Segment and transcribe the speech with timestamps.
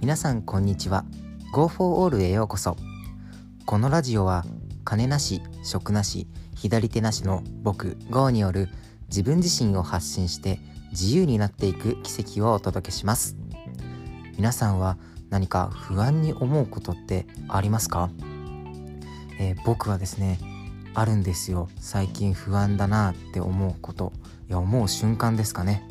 [0.00, 1.04] 皆さんこんにちは。
[1.52, 2.76] Go for All へようこそ。
[3.66, 4.44] このラジオは
[4.84, 8.68] 金なし食なし左手なしの僕 GO による
[9.08, 10.60] 自分自身を発信して
[10.92, 13.36] 自由になっていく奇跡をお届けします。
[14.36, 14.98] 皆さんは
[15.30, 18.08] 何か不安に思うことってありますか、
[19.40, 20.38] えー、僕はですね
[20.94, 21.68] あるんですよ。
[21.80, 24.12] 最近不安だなって思うこと。
[24.48, 25.82] いや思う瞬間ですかね。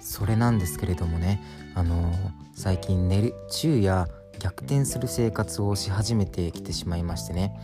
[0.00, 1.40] それなんですけれどもね。
[1.76, 7.54] あのー、最近寝る昼夜逆転する生活をし始めてきてしまいましてね。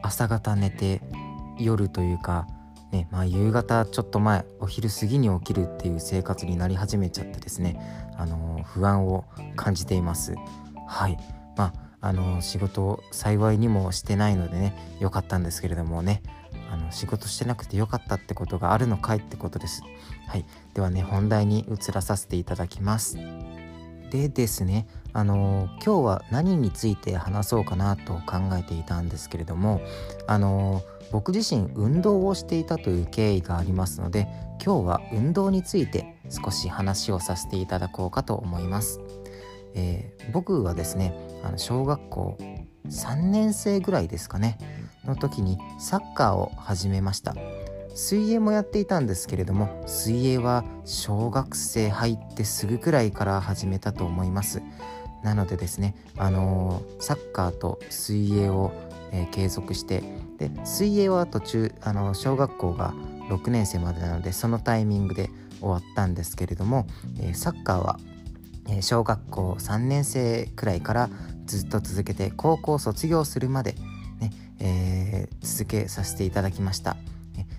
[0.00, 1.02] 朝方寝て
[1.58, 2.46] 夜というか
[2.92, 7.78] ねまあ、夕方ちょっと前お昼過ぎに起きるっていう生活になり始めちゃってですね、
[8.16, 9.24] あのー、不安を
[9.56, 10.36] 感じています。
[10.86, 11.18] はい。
[11.56, 16.22] まああの、仕事幸いにもしてないのでね良かったんですけれどもね。
[16.70, 19.82] あの仕事してなくてよかったってことがあるのかいってことです。
[20.28, 20.46] はい。
[20.74, 23.18] ではね本題に移らさせていただきます。
[24.10, 29.80] でですねあの、今日は何について話そうかなと考えていたんですけれども
[30.26, 34.28] あの僕自身運動をしていたという経緯がありますので
[34.64, 39.00] 今日は運動について少し話をさせていただこうかと思います、
[39.74, 42.36] えー、僕はですねあの小学校
[42.86, 44.58] 3年生ぐらいですかね
[45.04, 47.34] の時にサッカーを始めました。
[47.98, 54.62] 水泳もやっていたんですけれども水泳は小学生入ってすぐくらいから始めたと思います
[55.24, 58.70] なのでですねあのー、サッカーと水泳を、
[59.10, 60.04] えー、継続して
[60.38, 62.94] で水泳は途中あの小学校が
[63.30, 66.86] 6年生までなのでそのタイミングで終わったんですけれども、
[67.20, 67.98] え、サッカーは、
[68.80, 71.10] 小学校3年生くらいから
[71.46, 73.74] ずっと続けて高校卒業するまで
[74.20, 76.96] ね、え、続けさせていただきました。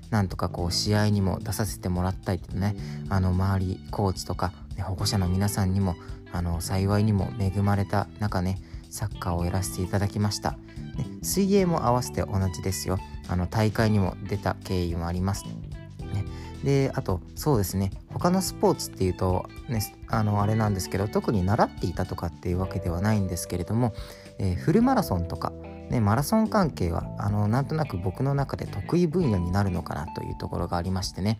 [0.09, 2.75] なんとかこう試合にも出させてもらったりとね
[3.09, 5.95] あの周りコーチとか、ね、保護者の皆さんにも
[6.31, 8.57] あの幸いにも恵まれた中ね
[8.89, 10.57] サッカーをやらせていただきました。
[10.97, 12.97] で水泳も合わせて同じですよ。
[13.27, 15.45] あの大会にも出た経緯もあります。
[15.45, 16.25] ね、
[16.63, 23.93] であとそうですね他のスポーツっていうと、ね、あのあれなんですけど特に習っていたとかっていうわけではないんですけれども、
[24.39, 25.53] えー、フルマラソンとか、
[25.89, 31.39] ね、マラソン関係はあのなんとなく僕の中で得意分野になるのかなというところがありましてね、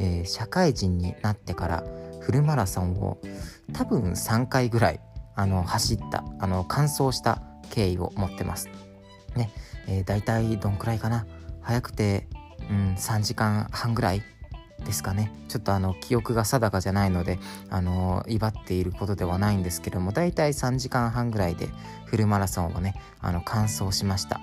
[0.00, 1.84] えー、社会人になってから
[2.20, 3.18] フルマラソンを
[3.72, 5.00] 多分3回ぐらい
[5.36, 8.68] あの走ったあの完走した経緯を持ってます。
[9.36, 9.50] ね、
[9.86, 11.26] えー、大体どんくらいかな
[11.60, 12.26] 早くて、
[12.70, 14.22] うん、3時間半ぐらい
[14.86, 15.32] ですかね。
[15.48, 17.38] ちょっとあの記憶が定かじゃないので
[17.68, 21.68] あの威張っていることではないんですけども大体3時間半ぐらいで
[22.06, 24.40] フルマラソンをねあの完走しました、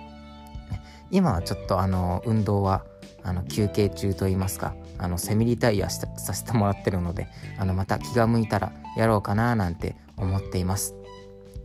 [1.10, 2.84] 今はちょっとあの運動は
[3.24, 7.28] あの休憩中といいますかあのセミリタイヤさせてもらってるので
[7.58, 10.96] あのまた気が向いたらやろうかななんて思っています。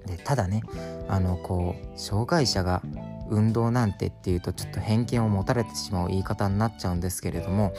[0.06, 0.62] でただね
[1.08, 2.82] あのこう障害者が
[3.30, 7.74] 運動なんてっていうとちょっと偏見を持たれてしまう言い方になっちゃうんですけれども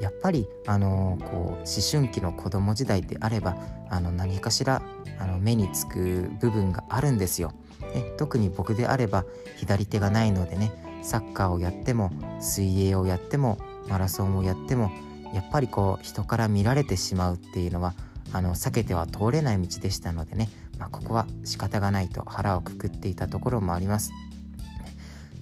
[0.00, 3.56] やっぱりあのこう思春期の子供時代であれば
[3.90, 4.82] あの何かしら
[5.18, 7.52] あの目につく部分があるんですよ。
[7.94, 9.24] え特に僕であれば
[9.56, 10.72] 左手がないのでね
[11.02, 12.10] サッカーをやっても
[12.40, 14.90] 水泳をやってもマラソンをやっても
[15.32, 17.94] やっぱりこう人から見られてしまうっていうのは
[18.32, 24.12] あの避けては通れない道でしたのでね、まあ、ここは仕方がないと腹をくくっていたところもあります。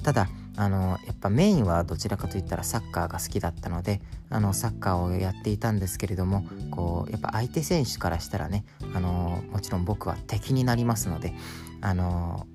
[0.03, 8.65] ただあのやっぱメインはどちらかといったらサッカーが好きだったのであのサッカーをやっていたんですけれどもこうやっぱ相手選手からしたらね
[8.95, 11.33] あのもちろん僕は敵になりますので
[11.81, 12.47] あの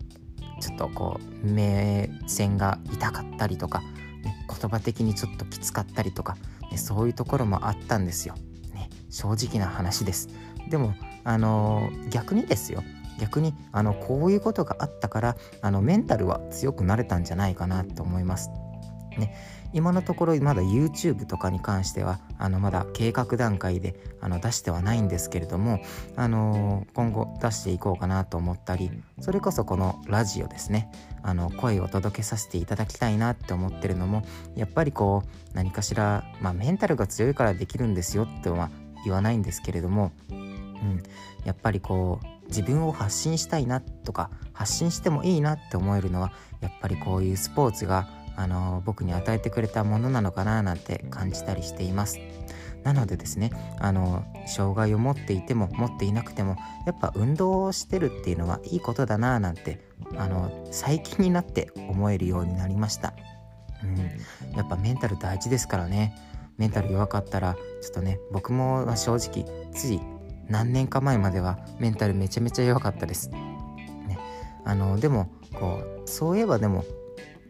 [0.60, 3.82] ちょっとこう目線が痛かったりとか、
[4.24, 6.38] ね、言葉的にちょっときつかったりとか、
[6.72, 8.36] ね、そういうところもあったんですよ。
[8.74, 10.30] ね、正直な話です。
[10.70, 10.94] でも
[11.24, 12.84] あの逆にですよ
[13.20, 18.50] 逆にあのこういうことがあったからあのメンタルは強くなれたんじゃないかなと思います。
[19.18, 19.34] ね、
[19.74, 25.80] 今のところまだ YouTube とかに関してはあのまだ計画段階であの出してはないんですけれども、
[26.16, 30.92] あのー、今後出していこうかなと思ったりそれこそこのラジオですね。
[31.24, 34.24] あの声を届けさせていただきたいなって思ってるのも
[34.56, 38.70] やっぱりこう何かしら、まあ、メンタルが強いからできるんですよっては
[39.04, 41.04] 言わないんですけれども、うん、
[41.44, 52.20] やっぱりこう自分を発信したいなとか発信してもいいなって思えるのはやっぱりこういうスポーツがあの僕に与えてくれたものなのかななんて感じたりしています。
[52.84, 56.56] なのでですねあの障害を持っていても持っていなくても
[56.86, 59.80] やっぱ運動をしてるっていうのはいいことだななんて
[60.16, 63.14] あの最近になって思えるようになりました。
[63.84, 66.16] うん、やっぱメンタル大事ですからね
[66.58, 70.00] メンタル弱かったらちょっとね僕も正直つい
[70.50, 73.30] 何年か前まではメンタルめちゃめちゃ弱かったです。
[73.30, 74.18] ね、
[74.66, 76.86] あのでもこうそういえばでも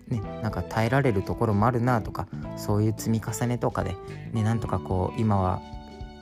[0.08, 3.96] ね、なんか耐えられるところもあるなとかそういう積み重ねとかで、
[4.32, 5.62] ね、なんとかこう今は、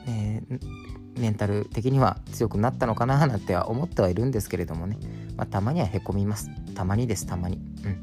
[0.06, 0.42] ね、
[1.16, 4.98] メンタル的には強くなったのかななんては思ってはいるんですけれどもね、
[5.36, 6.50] まあ、たまにはへこみます。
[6.74, 7.58] たまにですたまに。
[7.84, 8.02] うん。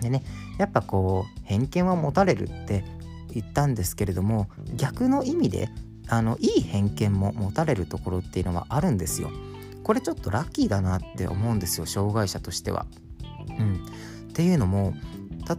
[0.00, 0.22] でね
[0.58, 2.84] やっぱこう偏見は持たれるって
[3.32, 5.68] 言ったんですけれども逆の意味で
[6.10, 9.30] あのいい偏見も持たれるところっていうのはあるんですよ。
[9.84, 12.86] これちょっとラッキーだなって思うんですよ障害者としては。
[13.58, 13.74] うん。
[14.28, 14.94] っていうのも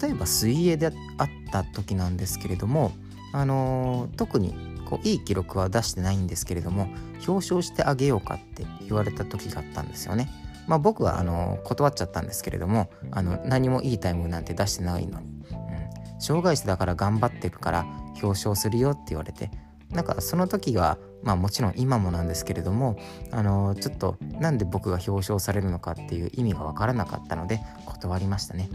[0.01, 0.87] 例えば水泳で
[1.17, 2.91] あった時なんですけれども
[3.33, 4.55] あのー、特に
[4.85, 6.89] こういい記録は出してないんですけれども
[7.27, 10.29] 表彰してあげようかって言われた時があったんですよね。
[10.67, 17.85] まあ、僕はあの断っちゃったんですけれどもあの何もいいタイムなんて出してないのに、うん、障害者だから頑張ってるから
[18.21, 19.49] 表彰するよって言われて
[19.91, 22.97] なんかその時はまあもちろん今もなんですけれども
[23.31, 28.69] あのちょっとなんで僕が表彰されるのかっていう意味が分からなかったので断りましたね。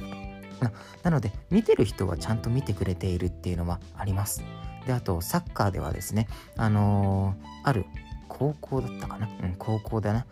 [1.03, 4.43] なので見てる人はちゃんと見てくれているっていうのはあります。
[4.87, 7.85] であとサッカーではですねあのー、ある
[8.29, 9.29] 高校だったかな？
[9.43, 10.27] うん高校だな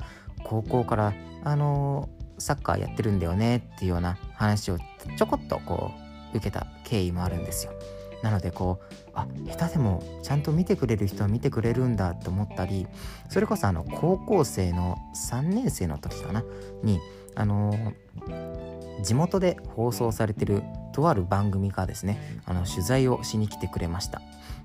[0.44, 1.12] 高校から
[1.44, 5.92] あのー、サッカーやってるんだよねっていうような話をちょこっとこ
[6.32, 7.72] う受けた経緯もあるんですよ。
[8.24, 12.86] なのでこうあ下手でもちゃんと見てくれる人は見てくれるんだと思ったり
[13.28, 16.42] それこそあの高校生の3年生の時かな
[16.82, 17.00] に
[17.34, 20.62] あのー、地元で放送されてる
[20.94, 24.22] とある番組がですねあの取材をしに来てくれました。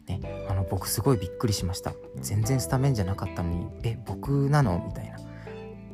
[0.07, 1.94] ね、あの僕すごいびっくりしました。
[2.17, 4.83] 全然スタメンじゃなかったのにえ僕なの？
[4.88, 5.17] みたいな。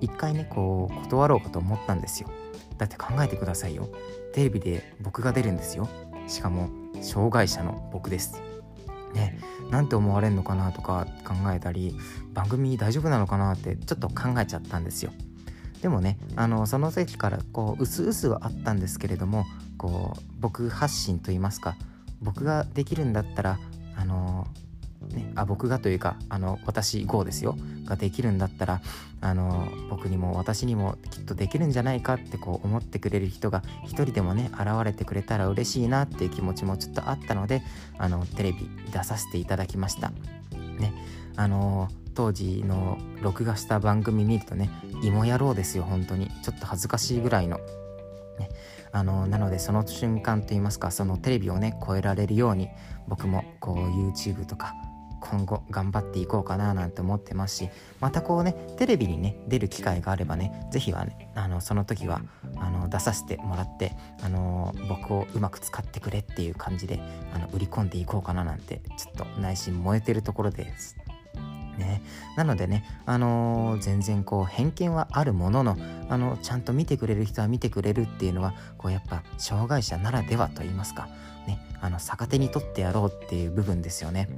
[0.01, 2.29] 一回ねこう断ろうかと思ったんですよ。
[2.77, 3.89] だって考えてくださいよ。
[4.33, 5.87] テレビで僕が出るんですよ。
[6.27, 6.69] しかも
[7.05, 8.41] 障害者の僕です。
[9.13, 9.39] ね、
[9.71, 11.95] なんて思われるのかなとか考えたり
[12.33, 15.11] 番組大丈夫なのかなってちょっと考えちゃったんですよ。
[15.81, 19.45] でもねあのその時からこううすうすはあったんですけれども
[19.77, 21.75] こう僕発信と言いますか
[22.21, 23.59] 僕ができるんだったら
[23.95, 24.47] あの
[25.11, 27.55] ね、あ僕がというかあの私 GO ですよ
[27.85, 28.81] ができるんだったら
[29.21, 37.61] あの僕にも私にもきっとできるんじゃないかってこう思ってくれる人が一人でもね現れてくれたら嬉しいなっていう気持ちもちょっとあったので
[37.97, 40.11] あのテレビ出させていただきました。
[40.79, 40.93] ね
[41.37, 44.69] あの当時の録画した番組見るとね
[45.03, 47.59] 芋野郎ですよ本当にちょっと恥ずかしいぐらいの。
[48.39, 48.49] ね、
[48.91, 52.69] あのなのでその瞬間といいますかそのテレビをね超えられるように
[53.07, 53.77] 僕もこう
[54.09, 54.73] YouTube とか
[55.29, 57.69] 今後頑張っていこうかななんて思ってますし
[57.99, 62.21] またこうねテレビにね出る機会があればね是非はねあのその時は
[62.57, 66.99] あの出させてもらってあの僕をうまく使ってくれっていう感じで
[67.33, 70.95] あの売り込んでいこうかななんてちょっと内心燃えてるところです。
[71.77, 72.01] ね、
[72.37, 75.77] なのでね、あのー、全然こう偏見はあるものの、
[76.07, 81.09] あのちゃんと見てくれる人は見てくれるっていうのはこうやっぱ障害者ならではと言いますか、
[81.47, 84.29] ね、あの逆手に取ってやろうっていう部分ですよね。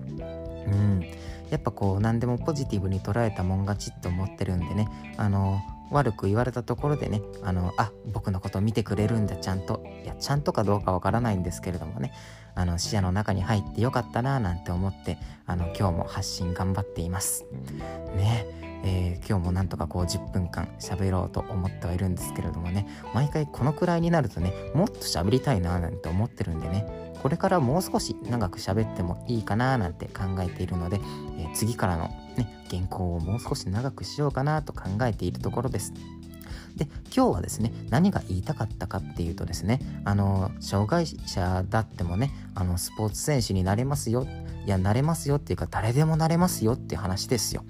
[0.67, 1.01] うん、
[1.49, 4.87] やっぱこう何でもポジティブに捉えたもん勝ちって思ってるんでね。
[5.17, 9.83] あの悪く言われたところでねあのあ僕のこと見てくれるんだちゃんと。
[10.03, 12.11] いやちゃんとかどうかわからないんですけれどもね。
[12.55, 17.45] あの視野の中に入ってよかったななんて思ってあの今日も発信頑張っています。
[18.15, 18.45] ね。
[18.83, 22.88] えー、今日もなんとかこう10分間喋ろうと思ってはいるんですけれどもね。
[23.13, 27.06] 毎回このくらいになるとねもっと喋りたいななんて思ってるんでね。
[27.21, 31.00] これからもう少し長く喋ってもいいかななんて考えているので、
[31.38, 35.93] えー、次からのね、原稿をもう少し長くしようかなと考えているところです。
[36.75, 44.27] で今日はですね何が言いたかったかっていうとですねあの障害者だってもねあのスポーツ選手になれますよ
[44.65, 47.65] いやなれますよっていうか誰でもなれますよっていう話ですよ、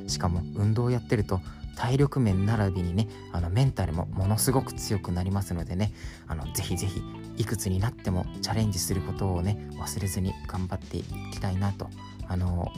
[0.00, 1.40] うん、しかも運動やってると
[1.76, 5.92] 体力面並びにねあのメンタルもものすごく強くなりますのでね
[6.26, 7.02] あのぜひぜひ
[7.36, 11.88] いくつになってもチャレンジすることをね忘れずに頑張っていきたいなと
[12.28, 12.70] あの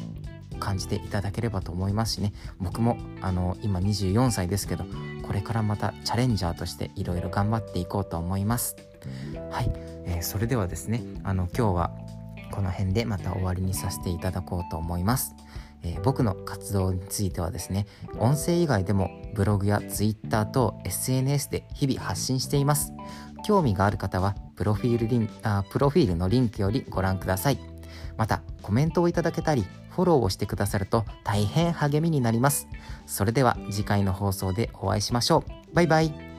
[0.58, 2.32] 感じていただければと思いますしね。
[2.58, 4.84] 僕もあの今24歳ですけど
[5.26, 8.76] これからまたチャレンジャーとしていろいろ頑張っていこうと思います。
[9.50, 9.70] はい、
[10.04, 11.90] えー、それではですねあの今日は
[12.50, 15.34] この辺でまた終わりにさせていただこうと思います。
[15.82, 17.86] えー、僕の活動についてはですね
[18.18, 22.92] 音声以外でもブログや Twitter と SNS で日々発信しています。
[23.46, 27.58] 興味がある方はプロフィールリンあプロフィールのリンクよりご覧ください。
[28.16, 32.66] またコメントをいただけたりフォローをしてくださると大変励みになります。
[33.06, 35.74] それでは次回の放送でお会いしましょう。
[35.74, 36.35] バイバイ。